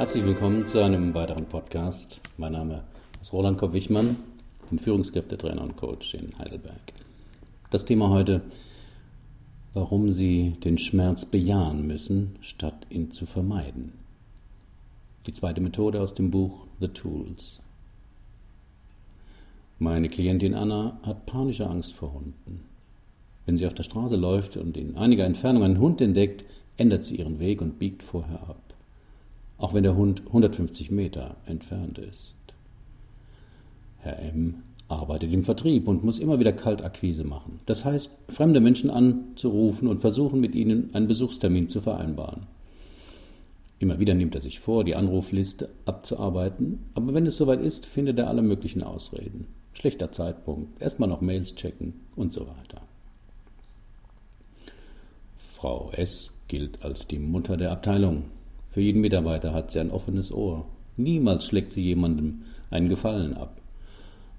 [0.00, 2.22] Herzlich willkommen zu einem weiteren Podcast.
[2.38, 2.84] Mein Name
[3.20, 4.16] ist Roland Kopp-Wichmann,
[4.70, 6.80] bin Führungskräftetrainer und Coach in Heidelberg.
[7.70, 8.40] Das Thema heute,
[9.74, 13.92] warum Sie den Schmerz bejahen müssen, statt ihn zu vermeiden.
[15.26, 17.60] Die zweite Methode aus dem Buch The Tools.
[19.78, 22.62] Meine Klientin Anna hat panische Angst vor Hunden.
[23.44, 26.46] Wenn sie auf der Straße läuft und in einiger Entfernung einen Hund entdeckt,
[26.78, 28.69] ändert sie ihren Weg und biegt vorher ab
[29.60, 32.34] auch wenn der Hund 150 Meter entfernt ist.
[33.98, 34.62] Herr M.
[34.88, 37.60] arbeitet im Vertrieb und muss immer wieder Kaltakquise machen.
[37.66, 42.46] Das heißt, fremde Menschen anzurufen und versuchen, mit ihnen einen Besuchstermin zu vereinbaren.
[43.78, 48.18] Immer wieder nimmt er sich vor, die Anrufliste abzuarbeiten, aber wenn es soweit ist, findet
[48.18, 49.46] er alle möglichen Ausreden.
[49.74, 52.82] Schlechter Zeitpunkt, erstmal noch Mails checken und so weiter.
[55.36, 56.32] Frau S.
[56.48, 58.24] gilt als die Mutter der Abteilung.
[58.70, 60.64] Für jeden Mitarbeiter hat sie ein offenes Ohr.
[60.96, 63.60] Niemals schlägt sie jemandem einen Gefallen ab.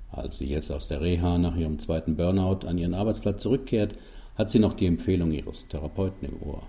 [0.10, 3.98] Als sie jetzt aus der Reha nach ihrem zweiten Burnout an ihren Arbeitsplatz zurückkehrt,
[4.36, 6.64] hat sie noch die Empfehlung ihres Therapeuten im Ohr.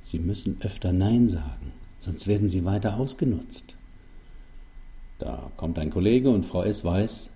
[0.00, 3.76] Sie müssen öfter Nein sagen, sonst werden Sie weiter ausgenutzt.
[5.18, 6.84] Da kommt ein Kollege und Frau S.
[6.84, 7.30] weiß,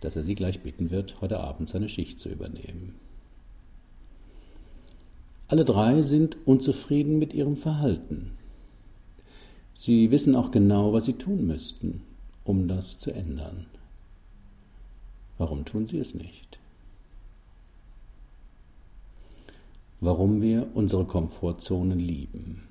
[0.00, 2.96] dass er sie gleich bitten wird, heute Abend seine Schicht zu übernehmen.
[5.46, 8.32] Alle drei sind unzufrieden mit ihrem Verhalten.
[9.74, 12.00] Sie wissen auch genau, was Sie tun müssten,
[12.44, 13.66] um das zu ändern.
[15.36, 16.58] Warum tun Sie es nicht?
[20.00, 22.62] Warum wir unsere Komfortzonen lieben.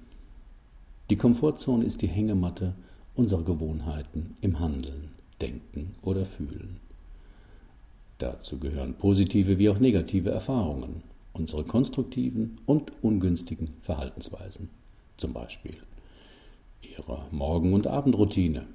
[1.10, 2.74] Die Komfortzone ist die Hängematte
[3.16, 5.10] unserer Gewohnheiten im Handeln,
[5.42, 6.78] Denken oder Fühlen.
[8.18, 14.70] Dazu gehören positive wie auch negative Erfahrungen, unsere konstruktiven und ungünstigen Verhaltensweisen,
[15.18, 15.76] zum Beispiel
[16.84, 18.66] ihre Morgen- und Abendroutine,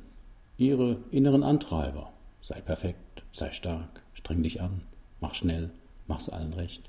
[0.57, 2.13] ihre inneren Antreiber.
[2.41, 4.83] Sei perfekt, sei stark, streng dich an,
[5.21, 5.71] mach schnell,
[6.07, 6.83] mach's allen recht.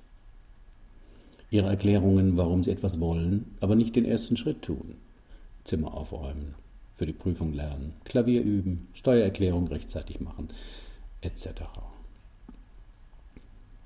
[1.52, 4.96] Ihre Erklärungen, warum sie etwas wollen, aber nicht den ersten Schritt tun.
[5.64, 6.56] Zimmer aufräumen,
[6.94, 10.50] für die Prüfung lernen, Klavier üben, Steuererklärung rechtzeitig machen,
[11.22, 11.48] etc.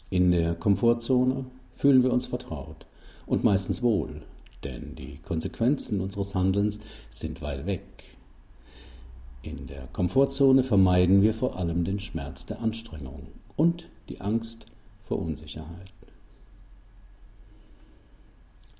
[0.10, 1.46] In der Komfortzone
[1.76, 2.86] fühlen wir uns vertraut
[3.26, 4.22] und meistens wohl,
[4.64, 6.80] denn die Konsequenzen unseres Handelns
[7.10, 7.84] sind weit weg.
[9.42, 14.66] In der Komfortzone vermeiden wir vor allem den Schmerz der Anstrengung und die Angst
[15.02, 15.92] vor Unsicherheit.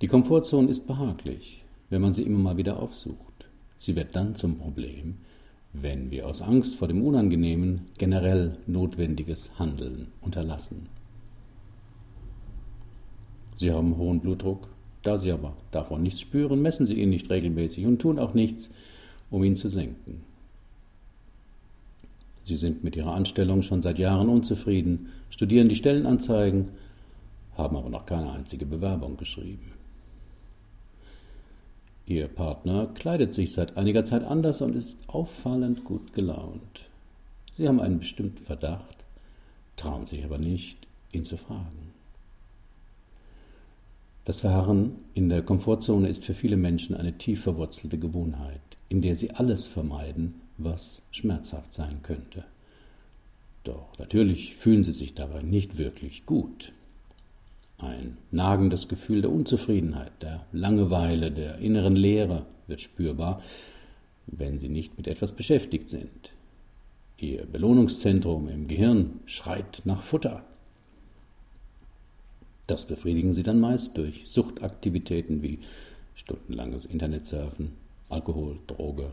[0.02, 3.46] Die Komfortzone ist behaglich, wenn man sie immer mal wieder aufsucht.
[3.78, 5.18] Sie wird dann zum Problem,
[5.74, 10.88] wenn wir aus Angst vor dem Unangenehmen generell notwendiges Handeln unterlassen.
[13.56, 14.68] Sie haben hohen Blutdruck,
[15.04, 18.72] da Sie aber davon nichts spüren, messen Sie ihn nicht regelmäßig und tun auch nichts,
[19.30, 20.24] um ihn zu senken.
[22.46, 26.70] Sie sind mit Ihrer Anstellung schon seit Jahren unzufrieden, studieren die Stellenanzeigen,
[27.56, 29.72] haben aber noch keine einzige Bewerbung geschrieben.
[32.06, 36.90] Ihr Partner kleidet sich seit einiger Zeit anders und ist auffallend gut gelaunt.
[37.56, 38.98] Sie haben einen bestimmten Verdacht,
[39.78, 41.93] trauen sich aber nicht, ihn zu fragen.
[44.26, 49.16] Das Verharren in der Komfortzone ist für viele Menschen eine tief verwurzelte Gewohnheit, in der
[49.16, 52.46] sie alles vermeiden, was schmerzhaft sein könnte.
[53.66, 56.72] Doch natürlich fühlen sie sich dabei nicht wirklich gut.
[57.78, 63.42] Ein nagendes Gefühl der Unzufriedenheit, der Langeweile, der inneren Leere wird spürbar,
[64.28, 66.32] wenn sie nicht mit etwas beschäftigt sind.
[67.18, 70.46] Ihr Belohnungszentrum im Gehirn schreit nach Futter.
[72.68, 75.60] Das befriedigen sie dann meist durch Suchtaktivitäten wie
[76.16, 77.74] stundenlanges Internetsurfen,
[78.10, 79.12] Alkohol, Droge,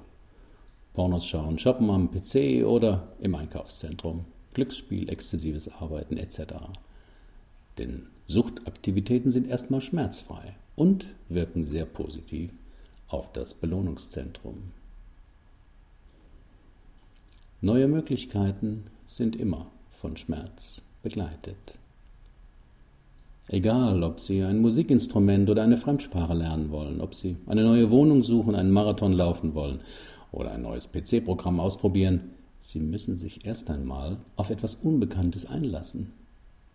[0.95, 4.25] Pornos schauen, shoppen am PC oder im Einkaufszentrum,
[4.55, 6.55] Glücksspiel, exzessives Arbeiten etc.
[7.79, 12.53] Denn Suchtaktivitäten sind erstmal schmerzfrei und wirken sehr positiv
[13.09, 14.73] auf das Belohnungszentrum.
[17.61, 21.75] Neue Möglichkeiten sind immer von Schmerz begleitet.
[23.53, 28.23] Egal, ob Sie ein Musikinstrument oder eine Fremdsprache lernen wollen, ob Sie eine neue Wohnung
[28.23, 29.81] suchen, einen Marathon laufen wollen
[30.31, 32.31] oder ein neues PC-Programm ausprobieren,
[32.61, 36.13] Sie müssen sich erst einmal auf etwas Unbekanntes einlassen.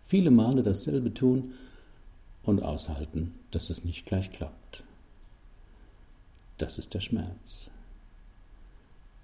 [0.02, 1.54] Viele Male dasselbe tun
[2.42, 4.82] und aushalten, dass es nicht gleich klappt.
[6.58, 7.70] Das ist der Schmerz.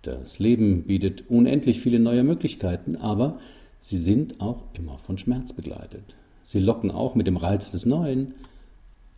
[0.00, 3.38] Das Leben bietet unendlich viele neue Möglichkeiten, aber
[3.78, 6.14] sie sind auch immer von Schmerz begleitet.
[6.44, 8.34] Sie locken auch mit dem Reiz des Neuen,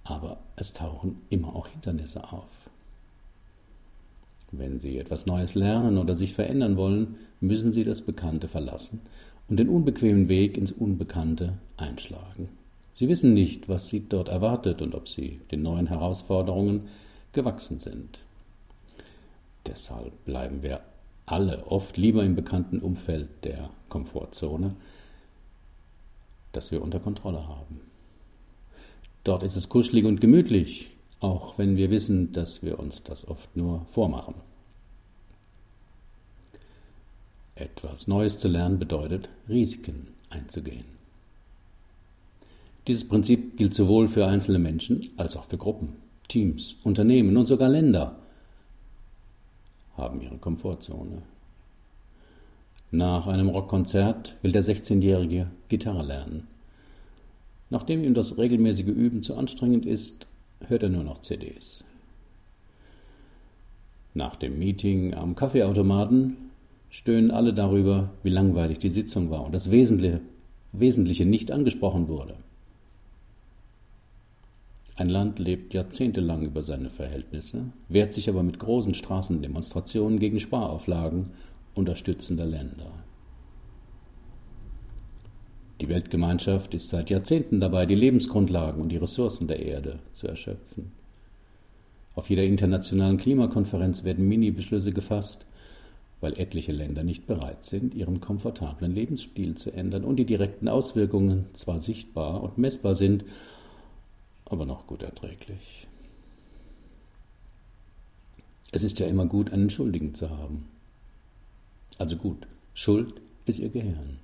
[0.04, 2.70] aber es tauchen immer auch Hindernisse auf.
[4.52, 9.00] Wenn Sie etwas Neues lernen oder sich verändern wollen, müssen Sie das Bekannte verlassen
[9.48, 12.48] und den unbequemen Weg ins Unbekannte einschlagen.
[12.92, 16.88] Sie wissen nicht, was Sie dort erwartet und ob Sie den neuen Herausforderungen
[17.32, 18.20] gewachsen sind.
[19.66, 20.80] Deshalb bleiben wir
[21.26, 24.76] alle oft lieber im bekannten Umfeld der Komfortzone,
[26.56, 27.80] das wir unter Kontrolle haben.
[29.24, 30.90] Dort ist es kuschelig und gemütlich,
[31.20, 34.34] auch wenn wir wissen, dass wir uns das oft nur vormachen.
[37.54, 40.84] Etwas Neues zu lernen bedeutet, Risiken einzugehen.
[42.86, 45.94] Dieses Prinzip gilt sowohl für einzelne Menschen als auch für Gruppen,
[46.28, 48.18] Teams, Unternehmen und sogar Länder
[49.96, 51.22] haben ihre Komfortzone.
[52.90, 56.46] Nach einem Rockkonzert will der 16-Jährige Gitarre lernen.
[57.68, 60.28] Nachdem ihm das regelmäßige Üben zu anstrengend ist,
[60.68, 61.82] hört er nur noch CDs.
[64.14, 66.36] Nach dem Meeting am Kaffeeautomaten
[66.90, 70.20] stöhnen alle darüber, wie langweilig die Sitzung war und das Wesentliche,
[70.70, 72.36] Wesentliche nicht angesprochen wurde.
[74.94, 81.30] Ein Land lebt jahrzehntelang über seine Verhältnisse, wehrt sich aber mit großen Straßendemonstrationen gegen Sparauflagen
[81.74, 82.92] unterstützender Länder.
[85.80, 90.92] Die Weltgemeinschaft ist seit Jahrzehnten dabei, die Lebensgrundlagen und die Ressourcen der Erde zu erschöpfen.
[92.14, 95.46] Auf jeder internationalen Klimakonferenz werden Mini-Beschlüsse gefasst,
[96.20, 101.46] weil etliche Länder nicht bereit sind, ihren komfortablen Lebensstil zu ändern und die direkten Auswirkungen
[101.54, 103.24] zwar sichtbar und messbar sind,
[104.44, 105.88] aber noch gut erträglich.
[108.70, 110.66] Es ist ja immer gut, einen Schuldigen zu haben.
[111.98, 114.18] Also gut, Schuld ist ihr Gehirn.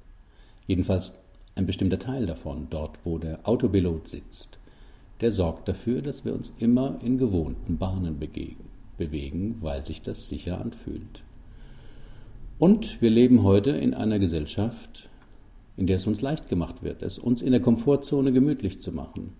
[0.66, 1.18] Jedenfalls
[1.60, 4.58] ein bestimmter Teil davon, dort wo der Autopilot sitzt,
[5.20, 8.18] der sorgt dafür, dass wir uns immer in gewohnten Bahnen
[8.96, 11.22] bewegen, weil sich das sicher anfühlt.
[12.58, 15.10] Und wir leben heute in einer Gesellschaft,
[15.76, 19.34] in der es uns leicht gemacht wird, es uns in der Komfortzone gemütlich zu machen.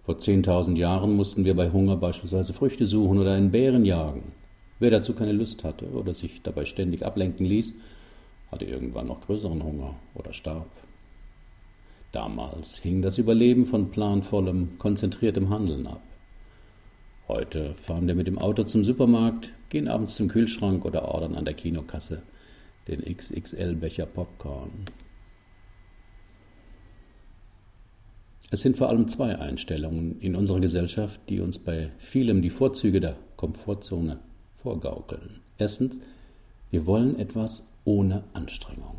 [0.00, 4.32] Vor 10.000 Jahren mussten wir bei Hunger beispielsweise Früchte suchen oder einen Bären jagen.
[4.80, 7.74] Wer dazu keine Lust hatte oder sich dabei ständig ablenken ließ,
[8.52, 10.70] hatte irgendwann noch größeren Hunger oder starb.
[12.12, 16.02] Damals hing das Überleben von planvollem, konzentriertem Handeln ab.
[17.26, 21.46] Heute fahren wir mit dem Auto zum Supermarkt, gehen abends zum Kühlschrank oder ordern an
[21.46, 22.22] der Kinokasse
[22.88, 24.70] den XXL-Becher Popcorn.
[28.50, 33.00] Es sind vor allem zwei Einstellungen in unserer Gesellschaft, die uns bei vielem die Vorzüge
[33.00, 34.18] der Komfortzone
[34.54, 35.40] vorgaukeln.
[35.56, 36.00] Erstens,
[36.72, 38.96] wir wollen etwas ohne Anstrengung.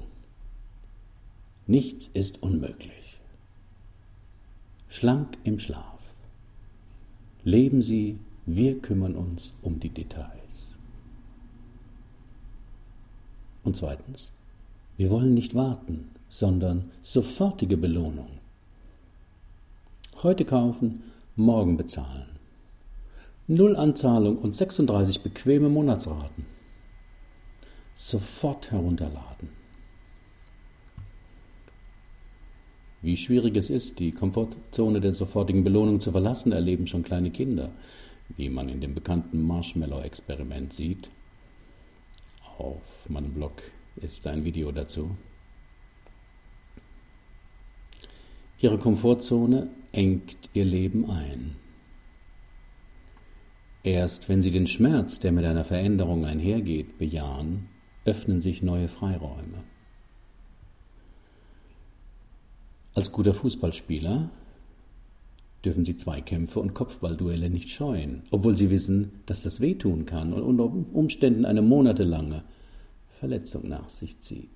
[1.65, 3.19] Nichts ist unmöglich.
[4.87, 6.13] Schlank im Schlaf.
[7.43, 10.71] Leben Sie, wir kümmern uns um die Details.
[13.63, 14.33] Und zweitens,
[14.95, 18.37] wir wollen nicht warten, sondern sofortige Belohnung.
[20.21, 21.01] Heute kaufen,
[21.35, 22.27] morgen bezahlen.
[23.47, 26.52] Null Anzahlung und 36 bequeme Monatsraten
[27.95, 29.49] sofort herunterladen.
[33.01, 37.69] Wie schwierig es ist, die Komfortzone der sofortigen Belohnung zu verlassen, erleben schon kleine Kinder,
[38.37, 41.09] wie man in dem bekannten Marshmallow-Experiment sieht.
[42.57, 43.61] Auf meinem Blog
[43.97, 45.17] ist ein Video dazu.
[48.59, 51.55] Ihre Komfortzone engt ihr Leben ein.
[53.83, 57.67] Erst wenn sie den Schmerz, der mit einer Veränderung einhergeht, bejahen,
[58.05, 59.63] öffnen sich neue Freiräume.
[62.95, 64.29] Als guter Fußballspieler
[65.65, 70.43] dürfen sie Zweikämpfe und Kopfballduelle nicht scheuen, obwohl sie wissen, dass das wehtun kann und
[70.43, 72.43] unter Umständen eine monatelange
[73.09, 74.49] Verletzung nach sich zieht.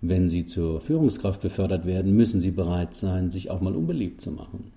[0.00, 4.30] Wenn sie zur Führungskraft befördert werden, müssen sie bereit sein, sich auch mal unbeliebt zu
[4.30, 4.70] machen,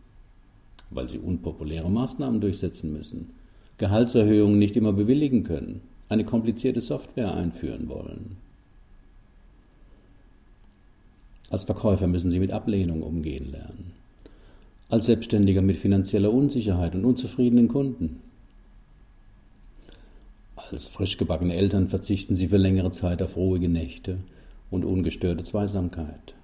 [0.90, 3.30] weil sie unpopuläre Maßnahmen durchsetzen müssen,
[3.78, 8.38] Gehaltserhöhungen nicht immer bewilligen können eine komplizierte Software einführen wollen.
[11.50, 13.92] Als Verkäufer müssen Sie mit Ablehnung umgehen lernen.
[14.90, 18.22] Als Selbstständiger mit finanzieller Unsicherheit und unzufriedenen Kunden.
[20.56, 24.18] Als frisch gebackene Eltern verzichten Sie für längere Zeit auf ruhige Nächte
[24.70, 26.36] und ungestörte Zweisamkeit.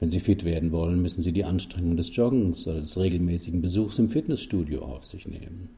[0.00, 3.98] Wenn Sie fit werden wollen, müssen Sie die Anstrengung des Joggens oder des regelmäßigen Besuchs
[3.98, 5.70] im Fitnessstudio auf sich nehmen.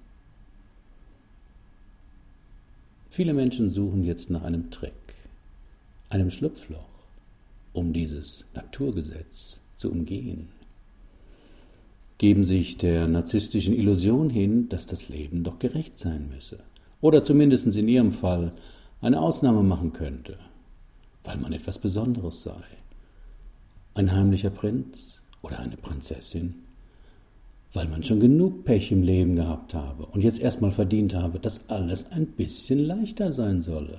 [3.16, 4.92] Viele Menschen suchen jetzt nach einem Trick,
[6.10, 7.06] einem Schlupfloch,
[7.72, 10.50] um dieses Naturgesetz zu umgehen.
[12.18, 16.58] geben sich der narzisstischen Illusion hin, dass das Leben doch gerecht sein müsse.
[17.00, 18.52] Oder zumindest in ihrem Fall
[19.00, 20.38] eine Ausnahme machen könnte,
[21.24, 22.64] weil man etwas Besonderes sei.
[23.94, 26.65] Ein heimlicher Prinz oder eine Prinzessin,
[27.72, 31.68] weil man schon genug Pech im Leben gehabt habe und jetzt erstmal verdient habe, dass
[31.68, 33.98] alles ein bisschen leichter sein solle.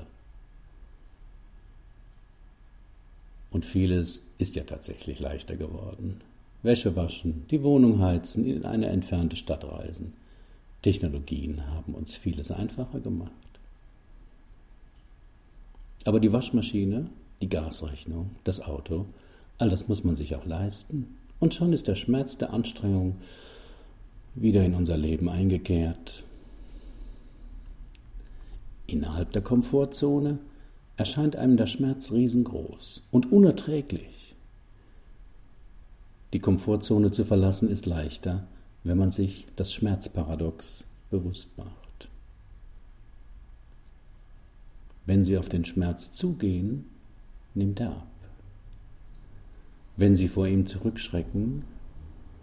[3.51, 6.21] Und vieles ist ja tatsächlich leichter geworden.
[6.63, 10.13] Wäsche waschen, die Wohnung heizen, in eine entfernte Stadt reisen.
[10.81, 13.31] Technologien haben uns vieles einfacher gemacht.
[16.03, 17.09] Aber die Waschmaschine,
[17.41, 19.05] die Gasrechnung, das Auto,
[19.57, 21.17] all das muss man sich auch leisten.
[21.39, 23.17] Und schon ist der Schmerz der Anstrengung
[24.41, 26.23] wieder in unser Leben eingekehrt.
[28.85, 30.39] Innerhalb der Komfortzone
[30.95, 34.35] erscheint einem der Schmerz riesengroß und unerträglich.
[36.33, 38.47] Die Komfortzone zu verlassen ist leichter,
[38.83, 42.09] wenn man sich das Schmerzparadox bewusst macht.
[45.05, 46.85] Wenn Sie auf den Schmerz zugehen,
[47.53, 48.07] nimmt er ab.
[49.95, 51.63] Wenn Sie vor ihm zurückschrecken,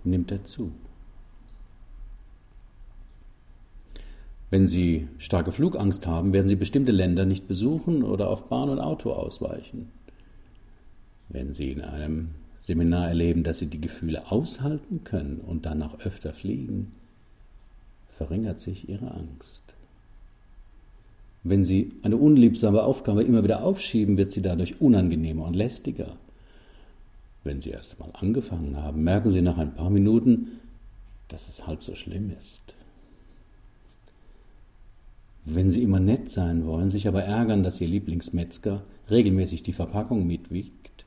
[0.02, 0.72] nimmt er zu.
[4.54, 8.78] Wenn Sie starke Flugangst haben, werden Sie bestimmte Länder nicht besuchen oder auf Bahn und
[8.78, 9.90] Auto ausweichen.
[11.28, 12.28] Wenn Sie in einem
[12.62, 16.92] Seminar erleben, dass Sie die Gefühle aushalten können und danach öfter fliegen,
[18.06, 19.64] verringert sich Ihre Angst.
[21.42, 26.16] Wenn Sie eine unliebsame Aufgabe immer wieder aufschieben, wird sie dadurch unangenehmer und lästiger.
[27.42, 30.60] Wenn Sie erst einmal angefangen haben, merken Sie nach ein paar Minuten,
[31.26, 32.62] dass es halb so schlimm ist.
[35.44, 40.26] Wenn Sie immer nett sein wollen, sich aber ärgern, dass Ihr Lieblingsmetzger regelmäßig die Verpackung
[40.26, 41.04] mitwiegt,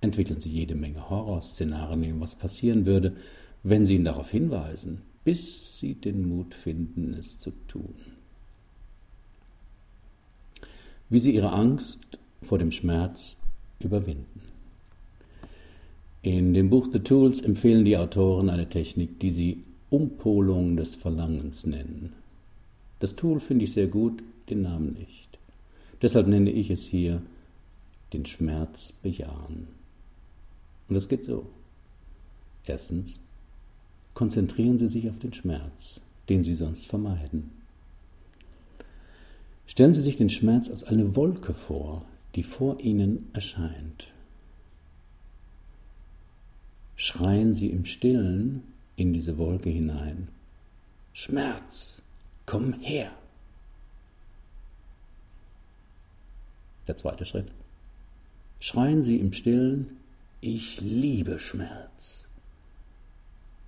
[0.00, 3.16] entwickeln Sie jede Menge Horrorszenarien, was passieren würde,
[3.62, 7.94] wenn Sie ihn darauf hinweisen, bis Sie den Mut finden, es zu tun.
[11.08, 12.00] Wie Sie Ihre Angst
[12.42, 13.36] vor dem Schmerz
[13.78, 14.40] überwinden.
[16.22, 21.66] In dem Buch The Tools empfehlen die Autoren eine Technik, die sie Umpolung des Verlangens
[21.66, 22.12] nennen.
[23.00, 25.38] Das Tool finde ich sehr gut, den Namen nicht.
[26.02, 27.20] Deshalb nenne ich es hier
[28.12, 29.68] den Schmerz bejahen.
[30.88, 31.46] Und das geht so.
[32.64, 33.18] Erstens,
[34.14, 37.50] konzentrieren Sie sich auf den Schmerz, den Sie sonst vermeiden.
[39.66, 42.04] Stellen Sie sich den Schmerz als eine Wolke vor,
[42.34, 44.08] die vor Ihnen erscheint.
[46.96, 48.62] Schreien Sie im stillen
[48.96, 50.28] in diese Wolke hinein.
[51.12, 52.02] Schmerz,
[52.50, 53.12] komm her.
[56.88, 57.46] Der zweite Schritt.
[58.58, 59.98] Schreien Sie im Stillen,
[60.40, 62.26] ich liebe Schmerz,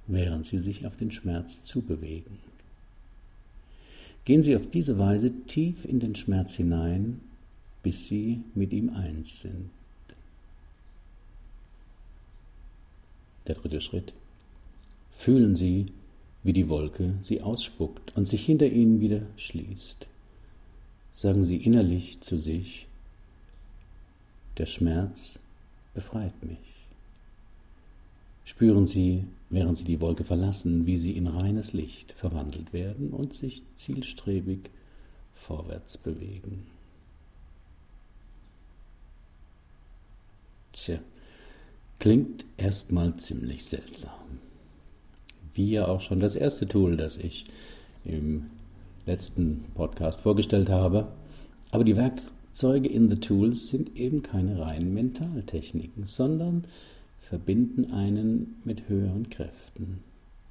[0.08, 2.38] während Sie sich auf den Schmerz zubewegen.
[4.24, 7.20] Gehen Sie auf diese Weise tief in den Schmerz hinein,
[7.84, 9.70] bis Sie mit ihm eins sind.
[13.46, 14.12] Der dritte Schritt.
[15.12, 15.86] Fühlen Sie,
[16.42, 20.06] wie die Wolke sie ausspuckt und sich hinter ihnen wieder schließt.
[21.12, 22.86] Sagen Sie innerlich zu sich,
[24.56, 25.38] der Schmerz
[25.94, 26.58] befreit mich.
[28.44, 33.34] Spüren Sie, während Sie die Wolke verlassen, wie Sie in reines Licht verwandelt werden und
[33.34, 34.70] sich zielstrebig
[35.34, 36.66] vorwärts bewegen.
[40.72, 40.98] Tja,
[41.98, 44.41] klingt erstmal ziemlich seltsam
[45.54, 47.44] wie ja auch schon das erste Tool, das ich
[48.04, 48.46] im
[49.06, 51.08] letzten Podcast vorgestellt habe.
[51.70, 56.64] Aber die Werkzeuge in The Tools sind eben keine reinen Mentaltechniken, sondern
[57.20, 60.00] verbinden einen mit höheren Kräften.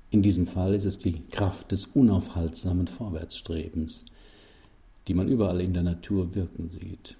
[0.10, 4.05] In diesem Fall ist es die Kraft des unaufhaltsamen Vorwärtsstrebens,
[5.08, 7.15] die man überall in der Natur wirken sieht.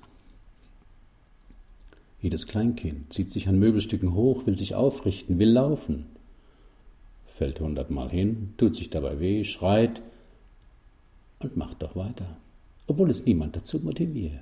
[2.21, 6.05] Jedes Kleinkind zieht sich an Möbelstücken hoch, will sich aufrichten, will laufen
[7.35, 10.01] fällt hundertmal hin, tut sich dabei weh, schreit
[11.39, 12.38] und macht doch weiter,
[12.88, 14.41] obwohl es niemand dazu motiviert.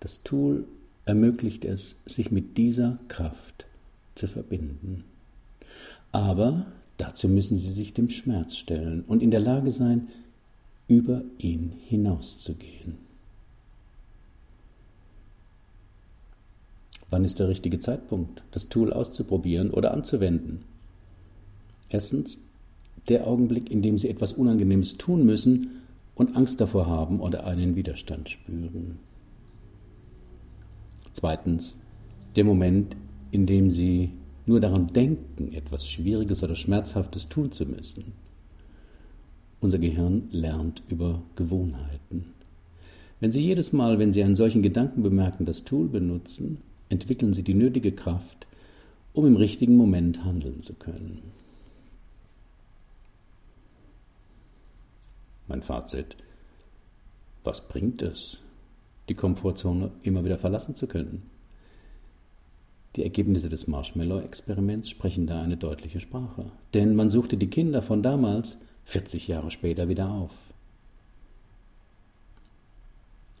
[0.00, 0.64] Das Tool
[1.04, 3.66] ermöglicht es, sich mit dieser Kraft
[4.14, 5.04] zu verbinden.
[6.12, 10.08] Aber dazu müssen Sie sich dem Schmerz stellen und in der Lage sein,
[10.88, 12.98] über ihn hinauszugehen.
[17.10, 20.64] Wann ist der richtige Zeitpunkt, das Tool auszuprobieren oder anzuwenden?
[21.90, 22.40] Erstens
[23.08, 25.82] der Augenblick, in dem Sie etwas Unangenehmes tun müssen
[26.14, 28.98] und Angst davor haben oder einen Widerstand spüren.
[31.12, 31.76] Zweitens
[32.36, 32.96] der Moment,
[33.32, 34.10] in dem Sie
[34.46, 38.12] nur daran denken, etwas Schwieriges oder Schmerzhaftes tun zu müssen.
[39.60, 42.26] Unser Gehirn lernt über Gewohnheiten.
[43.18, 47.42] Wenn Sie jedes Mal, wenn Sie einen solchen Gedanken bemerken, das Tool benutzen, entwickeln Sie
[47.42, 48.46] die nötige Kraft,
[49.12, 51.20] um im richtigen Moment handeln zu können.
[55.50, 56.14] Mein Fazit.
[57.42, 58.38] Was bringt es,
[59.08, 61.24] die Komfortzone immer wieder verlassen zu können?
[62.94, 66.52] Die Ergebnisse des Marshmallow-Experiments sprechen da eine deutliche Sprache.
[66.72, 70.36] Denn man suchte die Kinder von damals 40 Jahre später wieder auf.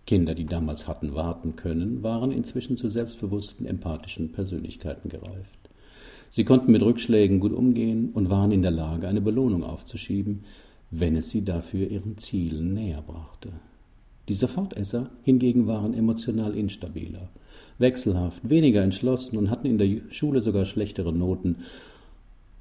[0.04, 5.70] Kinder, die damals hatten warten können, waren inzwischen zu selbstbewussten, empathischen Persönlichkeiten gereift.
[6.32, 10.44] Sie konnten mit Rückschlägen gut umgehen und waren in der Lage, eine Belohnung aufzuschieben,
[10.90, 13.52] wenn es sie dafür ihren Zielen näher brachte.
[14.28, 17.30] Die Sofortesser hingegen waren emotional instabiler,
[17.78, 21.56] wechselhaft, weniger entschlossen und hatten in der Schule sogar schlechtere Noten,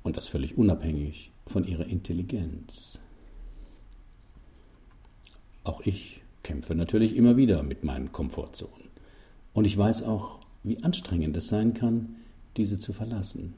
[0.03, 2.99] und das völlig unabhängig von ihrer Intelligenz.
[5.63, 8.87] Auch ich kämpfe natürlich immer wieder mit meinen Komfortzonen.
[9.53, 12.15] Und ich weiß auch, wie anstrengend es sein kann,
[12.57, 13.55] diese zu verlassen.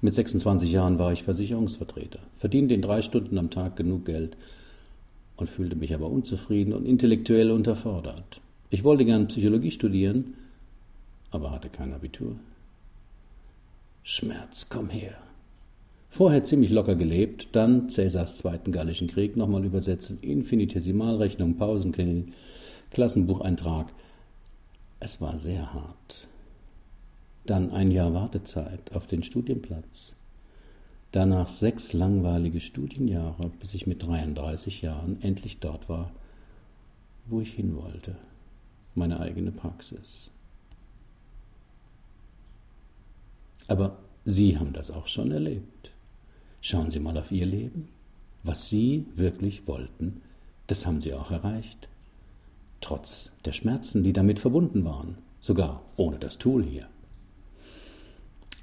[0.00, 4.36] Mit 26 Jahren war ich Versicherungsvertreter, verdiente in drei Stunden am Tag genug Geld
[5.36, 8.40] und fühlte mich aber unzufrieden und intellektuell unterfordert.
[8.70, 10.34] Ich wollte gern Psychologie studieren,
[11.32, 12.36] aber hatte kein Abitur.
[14.04, 15.16] Schmerz, komm her.
[16.10, 22.32] Vorher ziemlich locker gelebt, dann Cäsars Zweiten Gallischen Krieg nochmal übersetzt, Infinitesimalrechnung, Pausenklinik,
[22.90, 23.92] Klassenbucheintrag.
[25.00, 26.28] Es war sehr hart.
[27.48, 30.14] Dann ein Jahr Wartezeit auf den Studienplatz.
[31.12, 36.10] Danach sechs langweilige Studienjahre, bis ich mit 33 Jahren endlich dort war,
[37.24, 38.16] wo ich hin wollte,
[38.94, 40.28] meine eigene Praxis.
[43.66, 45.90] Aber Sie haben das auch schon erlebt.
[46.60, 47.88] Schauen Sie mal auf Ihr Leben.
[48.42, 50.20] Was Sie wirklich wollten,
[50.66, 51.88] das haben Sie auch erreicht.
[52.82, 55.16] Trotz der Schmerzen, die damit verbunden waren.
[55.40, 56.88] Sogar ohne das Tool hier.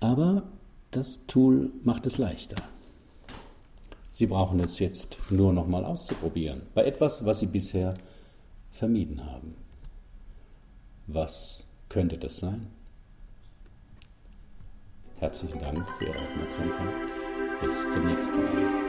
[0.06, 0.44] Aber
[0.92, 2.58] das Tool macht es leichter.
[4.12, 6.62] Sie brauchen es jetzt nur noch mal auszuprobieren.
[6.76, 7.96] Bei etwas, was Sie bisher
[8.70, 9.56] vermieden haben.
[11.08, 12.68] Was könnte das sein?
[15.18, 16.94] Herzlichen Dank für Ihre Aufmerksamkeit.
[17.62, 18.86] Bis zum nächsten Mal.